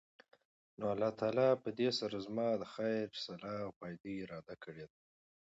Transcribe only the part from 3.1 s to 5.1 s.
صلاح او فائدي اراده کړي ده